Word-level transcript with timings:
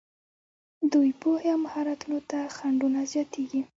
دوی 0.91 1.09
پوهې 1.21 1.47
او 1.55 1.59
مهارتونو 1.65 2.19
ته 2.29 2.39
خنډونه 2.55 2.99
زیاتېږي. 3.11 3.61